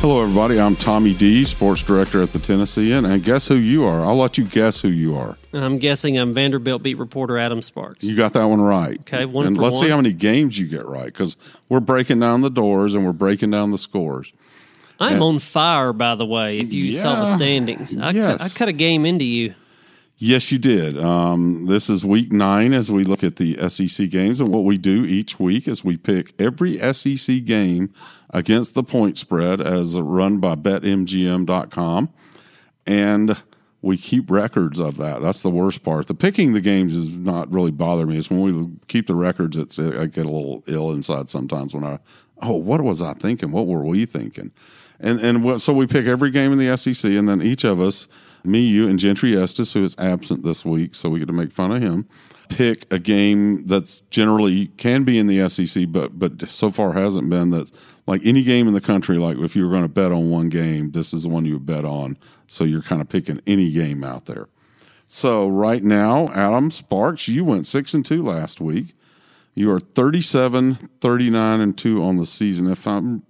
[0.00, 0.58] Hello, everybody.
[0.58, 4.02] I'm Tommy D, sports director at the Tennessean, and guess who you are?
[4.02, 5.36] I'll let you guess who you are.
[5.52, 8.02] I'm guessing I'm Vanderbilt beat reporter Adam Sparks.
[8.02, 8.98] You got that one right.
[9.00, 9.84] Okay, one and let's one.
[9.84, 11.36] see how many games you get right because
[11.68, 14.32] we're breaking down the doors and we're breaking down the scores.
[14.98, 16.58] I'm on fire, by the way.
[16.58, 18.38] If you saw the standings, I, Yes.
[18.38, 19.54] cut, I cut a game into you.
[20.22, 21.02] Yes, you did.
[21.02, 24.38] Um, this is week nine as we look at the SEC games.
[24.38, 27.90] And what we do each week is we pick every SEC game
[28.28, 32.10] against the point spread as run by betmgm.com.
[32.86, 33.42] And
[33.80, 35.22] we keep records of that.
[35.22, 36.06] That's the worst part.
[36.06, 38.18] The picking the games is not really bother me.
[38.18, 41.84] It's when we keep the records, it's I get a little ill inside sometimes when
[41.84, 41.98] I,
[42.42, 43.52] oh, what was I thinking?
[43.52, 44.52] What were we thinking?
[45.00, 48.06] And and so we pick every game in the SEC, and then each of us,
[48.44, 51.52] me, you, and Gentry Estes, who is absent this week, so we get to make
[51.52, 52.08] fun of him,
[52.48, 57.30] pick a game that's generally can be in the SEC, but but so far hasn't
[57.30, 57.50] been.
[57.50, 57.70] That
[58.06, 60.48] like any game in the country, like if you were going to bet on one
[60.48, 62.18] game, this is the one you would bet on.
[62.46, 64.48] So you're kind of picking any game out there.
[65.06, 68.94] So right now, Adam Sparks, you went six and two last week.
[69.54, 72.70] You are 37, 39 and two on the season.
[72.70, 73.22] If I'm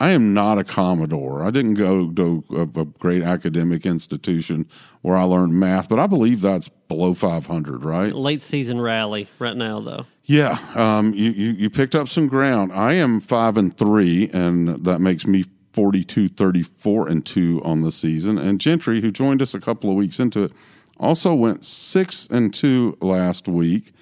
[0.00, 1.44] I am not a Commodore.
[1.44, 4.66] I didn't go to a, a great academic institution
[5.02, 8.12] where I learned math, but I believe that's below 500, right?
[8.12, 10.06] Late season rally right now, though.
[10.24, 12.72] Yeah, um, you, you you picked up some ground.
[12.72, 17.90] I am five and three, and that makes me 42, 34 and two on the
[17.90, 18.38] season.
[18.38, 20.52] And Gentry, who joined us a couple of weeks into it,
[20.98, 23.92] also went six and two last week,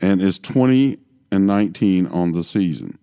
[0.00, 0.98] and is 20
[1.30, 2.98] and 19 on the season.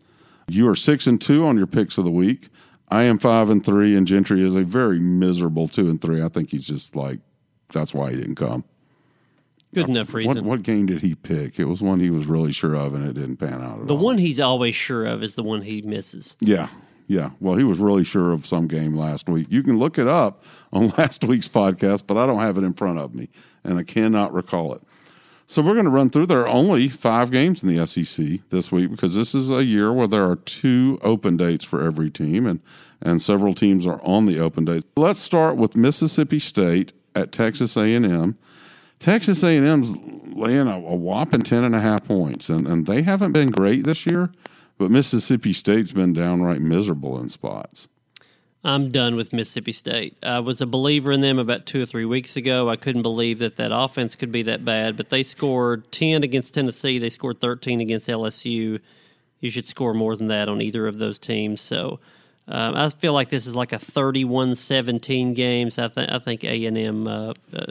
[0.53, 2.49] You are six and two on your picks of the week.
[2.89, 6.21] I am five and three, and Gentry is a very miserable two and three.
[6.21, 7.19] I think he's just like
[7.71, 8.66] that's why he didn't come.
[9.73, 10.35] Good uh, enough reason.
[10.35, 11.58] What, what game did he pick?
[11.58, 13.95] It was one he was really sure of, and it didn't pan out at the
[13.95, 14.03] all.
[14.03, 16.35] one he's always sure of is the one he misses.
[16.41, 16.67] Yeah,
[17.08, 17.30] yeah.
[17.39, 19.47] Well, he was really sure of some game last week.
[19.49, 20.43] You can look it up
[20.73, 23.30] on last week's podcast, but I don't have it in front of me,
[23.64, 24.81] and I cannot recall it.
[25.52, 26.28] So we're going to run through.
[26.28, 29.92] There are only five games in the SEC this week because this is a year
[29.92, 32.62] where there are two open dates for every team, and
[33.02, 34.86] and several teams are on the open date.
[34.95, 38.38] Let's start with Mississippi State at Texas A&M.
[39.00, 39.94] Texas A&M's
[40.28, 43.83] laying a, a whopping 10 and a half points, and, and they haven't been great
[43.83, 44.32] this year,
[44.78, 47.89] but Mississippi State's been downright miserable in spots.
[48.64, 50.16] I'm done with Mississippi State.
[50.22, 52.70] I was a believer in them about two or three weeks ago.
[52.70, 56.54] I couldn't believe that that offense could be that bad, but they scored 10 against
[56.54, 57.00] Tennessee.
[57.00, 58.80] They scored 13 against LSU.
[59.39, 61.60] You should score more than that on either of those teams.
[61.60, 62.00] So
[62.48, 65.71] um, I feel like this is like a 31-17 game.
[65.71, 67.66] So I, th- I think A&M, uh, uh,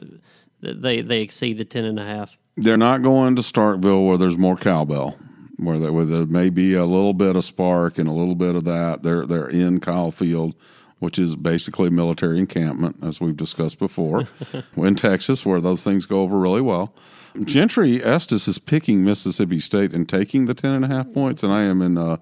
[0.60, 2.36] they, they exceed the 10 and a half.
[2.56, 5.16] They're not going to Starkville where there's more cowbell,
[5.56, 8.56] where there, where there may be a little bit of spark and a little bit
[8.56, 9.02] of that.
[9.02, 10.54] They're they're in Kyle Field,
[11.00, 14.28] which is basically a military encampment, as we've discussed before,
[14.76, 16.94] in Texas, where those things go over really well.
[17.44, 21.52] Gentry Estes is picking Mississippi State and taking the ten and a half points, and
[21.52, 22.16] I am in uh,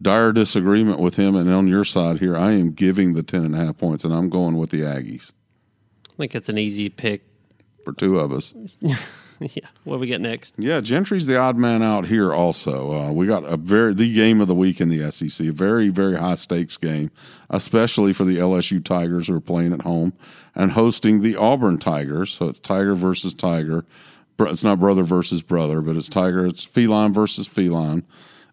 [0.00, 1.36] dire disagreement with him.
[1.36, 4.12] And on your side here, I am giving the ten and a half points, and
[4.14, 5.32] I'm going with the Aggies
[6.10, 7.22] I think it's an easy pick.
[7.84, 8.54] for two of us.
[9.54, 9.68] yeah.
[9.84, 10.54] What do we get next?
[10.56, 12.32] Yeah, Gentry's the odd man out here.
[12.32, 15.52] Also, uh, we got a very the game of the week in the SEC, a
[15.52, 17.10] very very high stakes game,
[17.50, 20.12] especially for the LSU Tigers who are playing at home
[20.54, 22.32] and hosting the Auburn Tigers.
[22.32, 23.84] So it's Tiger versus Tiger.
[24.38, 26.44] It's not brother versus brother, but it's Tiger.
[26.46, 28.04] It's feline versus feline.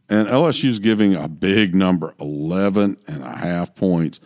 [0.09, 4.19] And LSU's giving a big number, 11 and a half points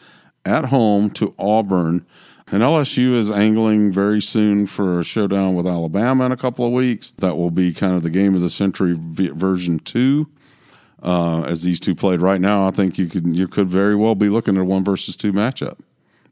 [0.45, 2.06] at home to Auburn.
[2.53, 6.72] And LSU is angling very soon for a showdown with Alabama in a couple of
[6.72, 7.12] weeks.
[7.18, 10.30] That will be kind of the game of the century version two.
[11.02, 14.13] Uh, as these two played right now, I think you could you could very well
[14.13, 15.80] be looking at a one versus two matchup.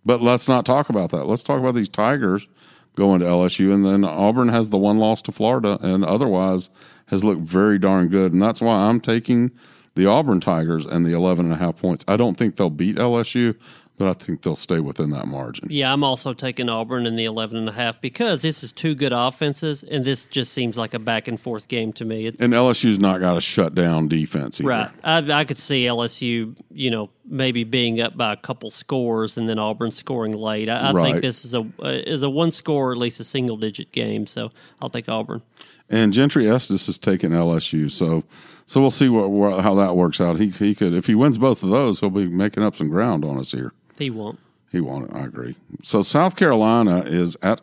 [0.06, 1.26] But let's not talk about that.
[1.26, 2.48] Let's talk about these Tigers
[2.96, 6.70] going to LSU, and then Auburn has the one loss to Florida, and otherwise
[7.08, 8.32] has looked very darn good.
[8.32, 9.50] And that's why I'm taking
[9.96, 12.06] the Auburn Tigers and the 11 and a half points.
[12.08, 13.60] I don't think they'll beat LSU,
[14.02, 15.68] but I think they'll stay within that margin.
[15.70, 18.96] Yeah, I'm also taking Auburn in the 11 and a half because this is two
[18.96, 22.26] good offenses, and this just seems like a back and forth game to me.
[22.26, 24.70] It's, And LSU's not got a shut down defense either.
[24.70, 24.90] right.
[25.04, 29.48] I, I could see LSU, you know, maybe being up by a couple scores and
[29.48, 30.68] then Auburn scoring late.
[30.70, 31.12] I, I Right.
[31.12, 31.62] think this is a
[32.10, 34.26] is a one score, or at least a single digit game.
[34.26, 34.52] So
[34.82, 35.42] I'll take Auburn.
[35.90, 38.24] And Gentry Estes has taken LSU, so
[38.66, 40.40] so we'll see what how that works out.
[40.40, 43.26] He he could if he wins both of those, he'll be making up some ground
[43.26, 43.74] on us here.
[44.02, 44.40] He won't.
[44.72, 45.14] He won't.
[45.14, 45.56] I agree.
[45.84, 47.62] So South Carolina is at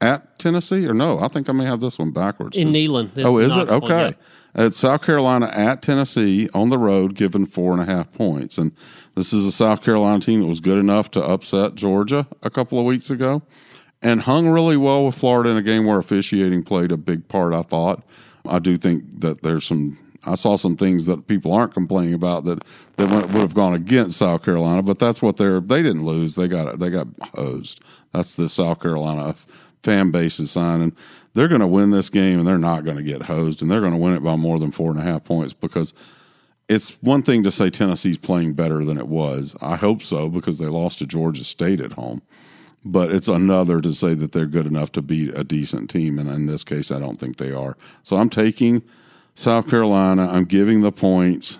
[0.00, 1.18] at Tennessee, or no?
[1.18, 2.56] I think I may have this one backwards.
[2.56, 3.10] In Neyland.
[3.18, 4.14] Oh, is it okay?
[4.54, 8.72] It's South Carolina at Tennessee on the road, given four and a half points, and
[9.14, 12.78] this is a South Carolina team that was good enough to upset Georgia a couple
[12.78, 13.42] of weeks ago,
[14.02, 17.52] and hung really well with Florida in a game where officiating played a big part.
[17.52, 18.02] I thought.
[18.48, 19.98] I do think that there's some.
[20.24, 22.62] I saw some things that people aren't complaining about that
[22.96, 25.60] that would have gone against South Carolina, but that's what they're.
[25.60, 26.34] They didn't lose.
[26.34, 27.80] They got they got hosed.
[28.12, 29.34] That's the South Carolina
[29.82, 30.94] fan base is signing.
[31.32, 33.80] They're going to win this game, and they're not going to get hosed, and they're
[33.80, 35.94] going to win it by more than four and a half points because
[36.68, 39.56] it's one thing to say Tennessee's playing better than it was.
[39.60, 42.22] I hope so because they lost to Georgia State at home.
[42.84, 46.30] But it's another to say that they're good enough to beat a decent team, and
[46.30, 47.76] in this case, I don't think they are.
[48.02, 48.82] So I'm taking
[49.40, 50.28] South Carolina.
[50.30, 51.58] I'm giving the points.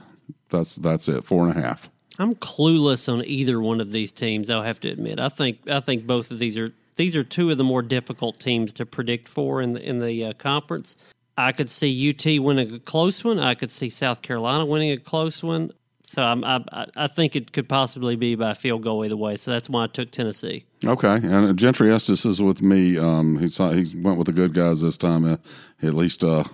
[0.51, 1.25] That's that's it.
[1.25, 1.91] Four and a half.
[2.19, 4.51] I'm clueless on either one of these teams.
[4.51, 5.19] I'll have to admit.
[5.19, 8.39] I think I think both of these are these are two of the more difficult
[8.39, 10.95] teams to predict for in the in the uh, conference.
[11.39, 13.39] I could see UT winning a close one.
[13.39, 15.73] I could see South Carolina winning a close one.
[16.03, 19.37] So I'm, I I- think it could possibly be by field goal either way.
[19.37, 20.65] So that's why I took Tennessee.
[20.85, 22.99] Okay, and Gentry Estes is with me.
[22.99, 25.37] Um, he he went with the good guys this time, uh,
[25.83, 26.45] at least uh,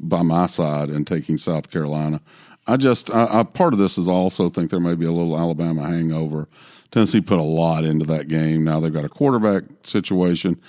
[0.00, 2.20] by my side, in taking South Carolina.
[2.66, 5.12] I just, I, I, part of this is I also think there may be a
[5.12, 6.48] little Alabama hangover.
[6.90, 8.64] Tennessee put a lot into that game.
[8.64, 10.60] Now they've got a quarterback situation,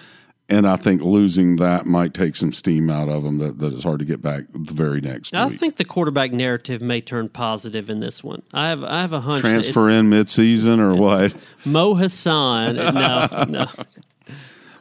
[0.49, 3.83] and I think losing that might take some steam out of them that, that it's
[3.83, 5.59] hard to get back the very next I week.
[5.59, 8.41] think the quarterback narrative may turn positive in this one.
[8.53, 9.41] I have I have a hunch.
[9.41, 11.35] Transfer in midseason or what?
[11.65, 12.75] Mo Hassan.
[12.75, 13.67] No, no.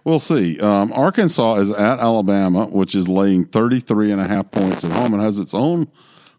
[0.05, 0.61] We'll see.
[0.61, 5.13] Um, Arkansas is at Alabama, which is laying 33 and a half points at home
[5.13, 5.89] and has its own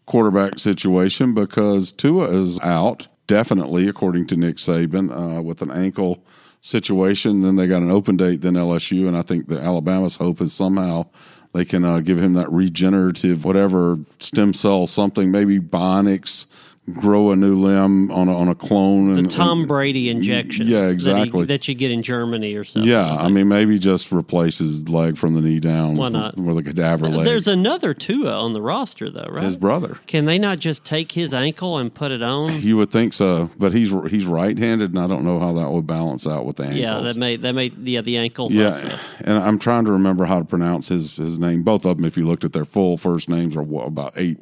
[0.06, 6.24] quarterback situation because Tua is out, definitely, according to Nick Saban, uh, with an ankle
[6.60, 7.42] situation.
[7.42, 9.06] Then they got an open date, then LSU.
[9.06, 11.06] And I think the Alabama's hope is somehow
[11.52, 16.46] they can uh, give him that regenerative, whatever stem cell, something, maybe bionics,
[16.92, 19.16] grow a new limb on a, on a clone.
[19.16, 20.66] And, the Tom and, Brady injection.
[20.66, 21.30] Yeah, exactly.
[21.30, 22.90] That, he, that, you get in Germany or something.
[22.90, 25.96] Yeah, I mean, maybe just replaces leg from the knee down.
[25.96, 26.36] Why not?
[26.36, 27.24] With, a cadaver leg.
[27.24, 29.44] There's another Tua on the roster, though, right?
[29.44, 29.98] His brother.
[30.06, 32.60] Can they not just take his ankle and put it on?
[32.60, 35.86] You would think so, but he's he's right-handed, and I don't know how that would
[35.86, 36.80] balance out with the ankles.
[36.80, 38.52] Yeah, that may that may yeah the ankles.
[38.52, 38.98] Yeah, also.
[39.20, 41.62] and I'm trying to remember how to pronounce his his name.
[41.62, 44.38] Both of them, if you looked at their full first names, are about eight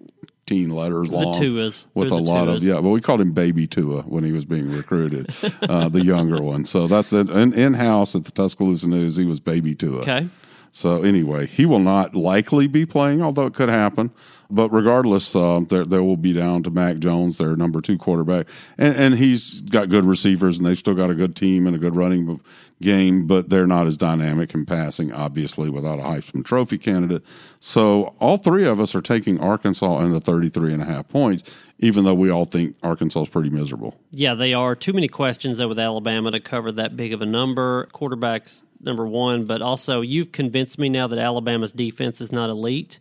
[0.46, 1.32] 15 letters long.
[1.32, 1.86] The Tuas.
[1.94, 2.56] With a lot tuas.
[2.58, 6.04] of, yeah, but we called him Baby Tua when he was being recruited, uh, the
[6.04, 6.64] younger one.
[6.64, 9.16] So that's in, in house at the Tuscaloosa News.
[9.16, 10.02] He was Baby Tua.
[10.02, 10.28] Okay.
[10.76, 14.10] So anyway, he will not likely be playing, although it could happen.
[14.50, 18.46] But regardless, uh, there will be down to Mac Jones, their number two quarterback,
[18.76, 21.78] and, and he's got good receivers, and they've still got a good team and a
[21.78, 22.42] good running
[22.82, 27.24] game, but they're not as dynamic in passing, obviously, without a Heisman Trophy candidate.
[27.58, 31.58] So all three of us are taking Arkansas in the 33 and a half points,
[31.78, 33.98] even though we all think Arkansas is pretty miserable.
[34.12, 34.76] Yeah, they are.
[34.76, 37.88] Too many questions though with Alabama to cover that big of a number.
[37.94, 43.00] Quarterbacks number one, but also you've convinced me now that Alabama's defense is not elite.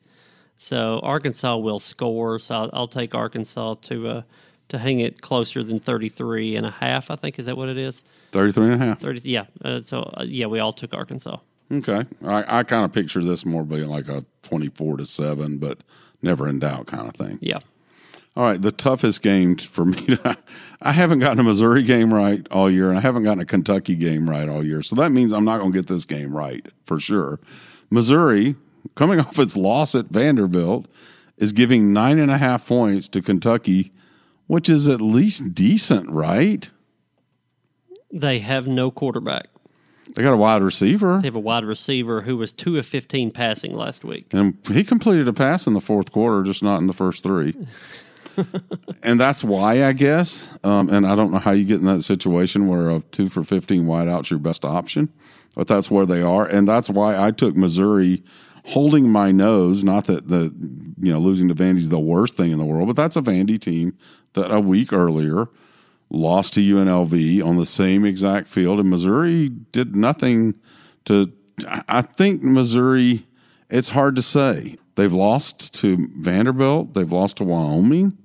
[0.55, 2.39] So Arkansas will score.
[2.39, 4.21] So I'll, I'll take Arkansas to uh,
[4.69, 7.11] to hang it closer than 33 and a half.
[7.11, 8.03] I think is that what it is?
[8.31, 8.99] 33 and a half.
[8.99, 9.29] 30.
[9.29, 9.45] Yeah.
[9.63, 11.37] Uh, so uh, yeah, we all took Arkansas.
[11.71, 12.05] Okay.
[12.23, 15.79] I, I kind of picture this more being like a 24 to 7, but
[16.21, 17.39] never in doubt kind of thing.
[17.41, 17.59] Yeah.
[18.35, 20.05] All right, the toughest game for me.
[20.07, 20.37] To,
[20.81, 23.95] I haven't gotten a Missouri game right all year, and I haven't gotten a Kentucky
[23.95, 24.81] game right all year.
[24.81, 27.39] So that means I'm not going to get this game right for sure.
[27.89, 28.55] Missouri,
[28.95, 30.87] coming off its loss at Vanderbilt,
[31.37, 33.93] is giving nine and a half points to Kentucky,
[34.47, 36.69] which is at least decent, right?
[38.11, 39.47] They have no quarterback.
[40.13, 43.31] They got a wide receiver, They have a wide receiver who was two of 15
[43.31, 44.27] passing last week.
[44.33, 47.55] and he completed a pass in the fourth quarter, just not in the first three.
[49.03, 50.57] and that's why I guess.
[50.63, 53.43] Um, and I don't know how you get in that situation where a two for
[53.43, 55.11] fifteen wideout's your best option,
[55.55, 58.23] but that's where they are, and that's why I took Missouri,
[58.65, 59.83] holding my nose.
[59.83, 60.53] Not that the
[60.99, 63.59] you know losing to Vandy's the worst thing in the world, but that's a Vandy
[63.59, 63.97] team
[64.33, 65.47] that a week earlier
[66.09, 70.55] lost to UNLV on the same exact field, and Missouri did nothing
[71.05, 71.31] to.
[71.87, 73.25] I think Missouri.
[73.69, 74.77] It's hard to say.
[74.95, 76.93] They've lost to Vanderbilt.
[76.93, 78.17] They've lost to Wyoming.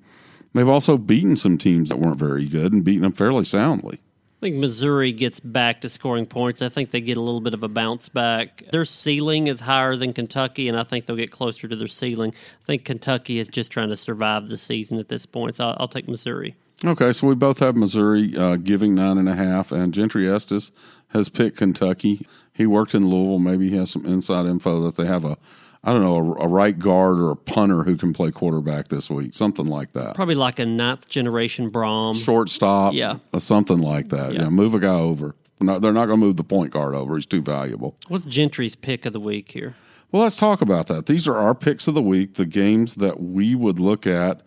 [0.52, 4.00] They've also beaten some teams that weren't very good and beaten them fairly soundly.
[4.40, 6.62] I think Missouri gets back to scoring points.
[6.62, 8.64] I think they get a little bit of a bounce back.
[8.72, 12.32] Their ceiling is higher than Kentucky, and I think they'll get closer to their ceiling.
[12.62, 15.76] I think Kentucky is just trying to survive the season at this point, so I'll,
[15.80, 16.56] I'll take Missouri.
[16.82, 20.72] Okay, so we both have Missouri uh, giving nine and a half, and Gentry Estes
[21.08, 22.26] has picked Kentucky.
[22.54, 23.38] he worked in Louisville.
[23.38, 25.36] Maybe he has some inside info that they have a,
[25.82, 29.08] I don't know, a, a right guard or a punter who can play quarterback this
[29.08, 30.14] week, something like that.
[30.14, 32.14] Probably like a ninth generation Brom.
[32.14, 33.16] Shortstop, Yeah.
[33.32, 34.34] uh, something like that.
[34.34, 34.42] Yeah.
[34.42, 35.34] Yeah, move a guy over.
[35.58, 37.16] No, they're not going to move the point guard over.
[37.16, 37.96] He's too valuable.
[38.08, 39.74] What's Gentry's pick of the week here?
[40.12, 41.06] Well, let's talk about that.
[41.06, 44.42] These are our picks of the week, the games that we would look at.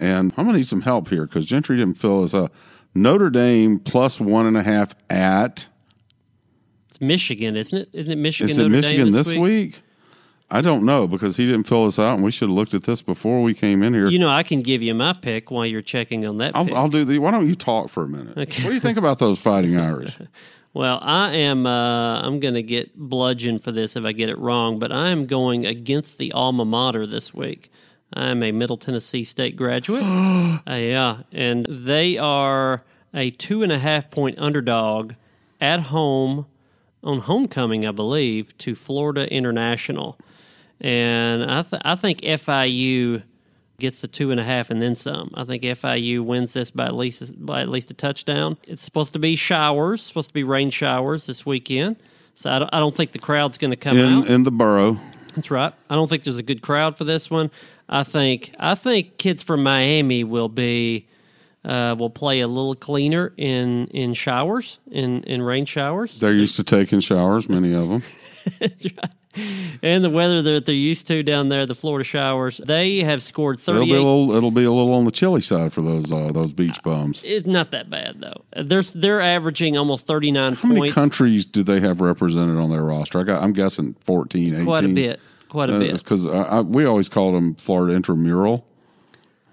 [0.00, 2.50] And I'm going to need some help here because Gentry didn't fill as a
[2.94, 5.66] Notre Dame plus one and a half at.
[6.88, 7.88] It's Michigan, isn't it?
[7.92, 8.50] Isn't it Michigan?
[8.50, 9.40] Is it Notre Michigan Dame this week?
[9.40, 9.82] week?
[10.52, 12.84] I don't know because he didn't fill us out, and we should have looked at
[12.84, 14.08] this before we came in here.
[14.08, 16.54] You know, I can give you my pick while you're checking on that.
[16.54, 17.18] I'll, I'll do the.
[17.18, 18.36] Why don't you talk for a minute?
[18.36, 18.62] Okay.
[18.62, 20.16] What do you think about those Fighting Irish?
[20.74, 21.66] Well, I am.
[21.66, 25.10] Uh, I'm going to get bludgeoned for this if I get it wrong, but I
[25.10, 27.70] am going against the alma mater this week.
[28.14, 30.02] I am a Middle Tennessee State graduate.
[30.02, 35.12] uh, yeah, and they are a two and a half point underdog
[35.60, 36.46] at home
[37.04, 40.18] on homecoming, I believe, to Florida International,
[40.82, 43.22] and I th- I think FIU
[43.78, 45.30] gets the two and a half and then some.
[45.34, 48.58] I think FIU wins this by at least by at least a touchdown.
[48.66, 51.96] It's supposed to be showers, supposed to be rain showers this weekend.
[52.34, 54.26] So I don't, I don't think the crowd's going to come in out.
[54.26, 54.98] in the borough.
[55.34, 55.72] That's right.
[55.88, 57.50] I don't think there's a good crowd for this one.
[57.88, 61.06] I think I think kids from Miami will be
[61.64, 66.18] uh, will play a little cleaner in in showers in in rain showers.
[66.18, 68.02] They're used to taking showers, many of them.
[69.82, 72.60] and the weather that they're used to down there, the Florida showers.
[72.64, 74.32] They have scored It'll be a little.
[74.32, 77.22] It'll be a little on the chilly side for those uh, those beach bums.
[77.24, 78.44] It's not that bad though.
[78.62, 80.94] They're they're averaging almost 39 How many points.
[80.94, 83.20] countries do they have represented on their roster?
[83.20, 83.42] I got.
[83.42, 84.64] I'm guessing 14, 18.
[84.64, 85.20] Quite a bit.
[85.48, 85.92] Quite a bit.
[85.98, 88.66] Because I, I, we always called them Florida intramural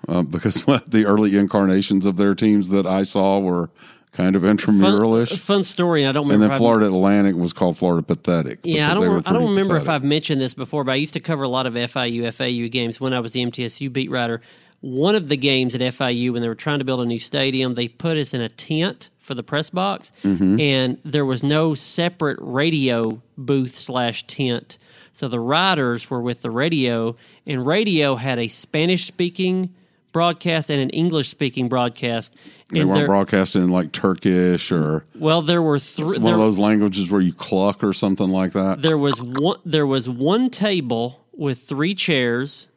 [0.08, 3.70] uh, because the early incarnations of their teams that I saw were
[4.12, 5.38] kind of Fun, intramuralish.
[5.38, 6.06] fun story.
[6.06, 6.34] I don't remember.
[6.34, 8.60] and then if I've- Florida Atlantic was called Florida Pathetic.
[8.64, 9.28] Yeah, I don't.
[9.28, 9.88] I don't remember if.
[9.90, 13.00] I've mentioned this before, but I used to cover a lot of FIU FAU games
[13.00, 14.42] when I was the MTSU beat writer.
[14.82, 17.76] One of the games at FIU when they were trying to build a new stadium,
[17.76, 20.58] they put us in a tent for the press box, Mm-hmm.
[20.60, 24.78] and there was no separate radio booth slash tent.
[25.12, 29.74] So the writers were with the radio, and radio had a Spanish speaking
[30.12, 32.36] broadcast and an English speaking broadcast.
[32.70, 36.18] They and weren't broadcasting in like Turkish or well, there were three.
[36.18, 38.82] one of those languages where you cluck or something like that.
[38.82, 42.68] there was one there was one table with three chairs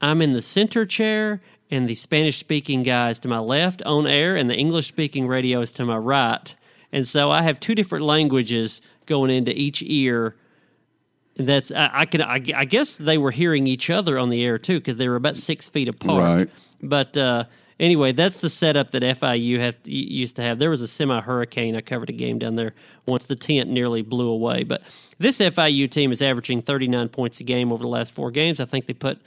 [0.00, 1.40] i'm in the center chair
[1.70, 5.26] and the spanish speaking guy is to my left on air and the english speaking
[5.26, 6.56] radio is to my right
[6.92, 10.34] and so i have two different languages going into each ear
[11.38, 14.58] that's i, I could I, I guess they were hearing each other on the air
[14.58, 16.50] too because they were about six feet apart Right.
[16.82, 17.44] but uh
[17.80, 20.58] Anyway, that's the setup that FIU have used to have.
[20.58, 21.76] There was a semi hurricane.
[21.76, 22.74] I covered a game down there
[23.06, 24.64] once the tent nearly blew away.
[24.64, 24.82] But
[25.18, 28.58] this FIU team is averaging 39 points a game over the last four games.
[28.58, 29.20] I think they put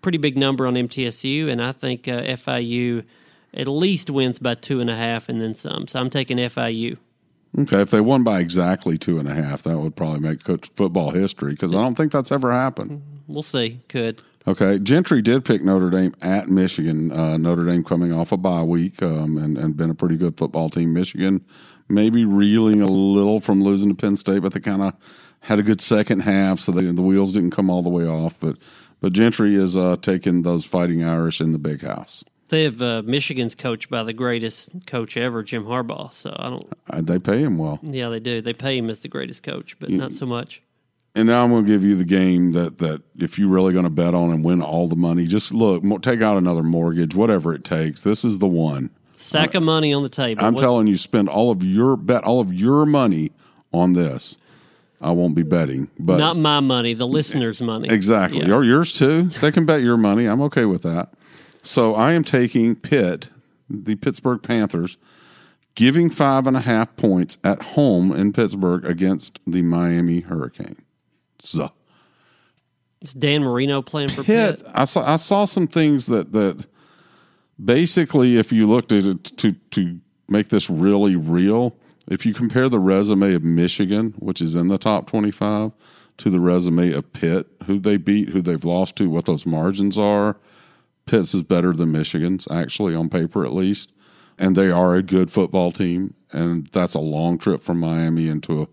[0.00, 3.04] pretty big number on MTSU, and I think uh, FIU
[3.54, 5.86] at least wins by two and a half and then some.
[5.86, 6.98] So I'm taking FIU.
[7.58, 10.70] Okay, if they won by exactly two and a half, that would probably make coach
[10.74, 13.02] football history because I don't think that's ever happened.
[13.26, 13.80] We'll see.
[13.88, 14.22] Could.
[14.46, 17.12] Okay, Gentry did pick Notre Dame at Michigan.
[17.12, 20.36] Uh, Notre Dame coming off a bye week um, and, and been a pretty good
[20.36, 20.92] football team.
[20.94, 21.44] Michigan
[21.88, 24.94] maybe reeling a little from losing to Penn State, but they kind of
[25.40, 28.40] had a good second half, so they, the wheels didn't come all the way off.
[28.40, 28.56] But
[29.00, 32.24] but Gentry is uh, taking those Fighting Irish in the big house.
[32.52, 36.12] They have uh, Michigan's coached by the greatest coach ever, Jim Harbaugh.
[36.12, 36.64] So I don't.
[36.90, 37.80] Uh, they pay him well.
[37.82, 38.42] Yeah, they do.
[38.42, 40.60] They pay him as the greatest coach, but not so much.
[41.14, 43.86] And now I'm going to give you the game that, that if you're really going
[43.86, 47.54] to bet on and win all the money, just look, take out another mortgage, whatever
[47.54, 48.02] it takes.
[48.02, 48.90] This is the one.
[49.16, 50.44] Sack of money on the table.
[50.44, 53.32] I'm What's- telling you, spend all of your bet all of your money
[53.72, 54.36] on this.
[55.00, 57.88] I won't be betting, but Not my money, the listeners' money.
[57.90, 58.52] exactly, Yeah.
[58.54, 59.22] or yours too.
[59.40, 60.26] They can bet your money.
[60.26, 61.08] I'm okay with that.
[61.62, 63.30] So I am taking Pitt,
[63.70, 64.98] the Pittsburgh Panthers,
[65.74, 70.76] giving five and a half points at home in Pittsburgh against the Miami Hurricane.
[71.38, 71.64] So.
[71.64, 71.68] Uh,
[73.00, 74.68] is Dan Marino playing for Pitt, Pitt?
[74.74, 76.66] I saw I saw some things that that
[77.62, 81.76] basically, if you looked at it to to make this really real,
[82.08, 85.72] if you compare the resume of Michigan, which is in the top twenty five,
[86.18, 89.98] to the resume of Pitt, who they beat, who they've lost to, what those margins
[89.98, 90.38] are,
[91.06, 93.92] Pitt's is better than Michigan's, actually on paper at least,
[94.38, 98.68] and they are a good football team, and that's a long trip from Miami into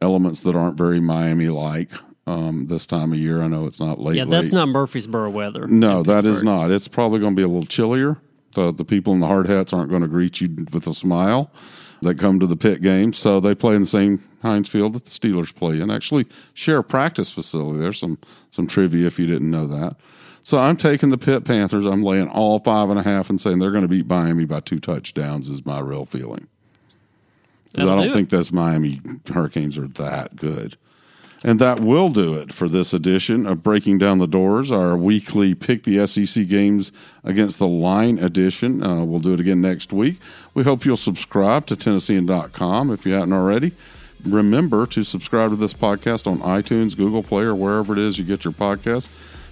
[0.00, 1.92] elements that aren't very Miami like.
[2.28, 4.16] Um, this time of year, I know it's not late.
[4.16, 4.54] Yeah, that's late.
[4.54, 5.68] not Murfreesboro weather.
[5.68, 6.72] No, that is not.
[6.72, 8.18] It's probably going to be a little chillier.
[8.54, 11.52] The, the people in the hard hats aren't going to greet you with a smile
[12.02, 13.12] that come to the pit game.
[13.12, 15.90] So they play in the same Heinz Field that the Steelers play in.
[15.90, 17.78] Actually, share a practice facility.
[17.78, 18.18] There's some
[18.50, 19.96] some trivia if you didn't know that.
[20.46, 21.84] So I'm taking the Pitt Panthers.
[21.84, 24.60] I'm laying all five and a half and saying they're going to beat Miami by
[24.60, 25.48] two touchdowns.
[25.48, 26.46] Is my real feeling.
[27.72, 30.76] Because I don't do think those Miami Hurricanes are that good.
[31.42, 35.56] And that will do it for this edition of Breaking Down the Doors, our weekly
[35.56, 36.92] Pick the SEC Games
[37.24, 38.84] Against the Line edition.
[38.84, 40.20] Uh, we'll do it again next week.
[40.54, 43.72] We hope you'll subscribe to Tennessean.com if you haven't already.
[44.24, 48.24] Remember to subscribe to this podcast on iTunes, Google Play, or wherever it is you
[48.24, 49.08] get your podcast.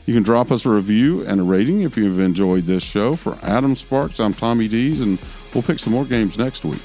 [0.07, 3.17] You can drop us a review and a rating if you've enjoyed this show.
[3.17, 5.19] For Adam Sparks, I'm Tommy Deas, and
[5.55, 6.83] we'll pick some more games next week.